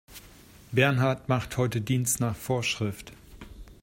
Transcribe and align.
Bernhard 0.71 1.29
macht 1.29 1.57
heute 1.57 1.79
Dienst 1.79 2.19
nach 2.21 2.35
Vorschrift. 2.35 3.11